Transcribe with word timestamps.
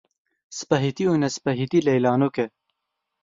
Spehîtî 0.59 1.05
û 1.11 1.13
nesipehîtî 1.23 1.79
leylanok 1.87 2.35
e. 2.43 2.47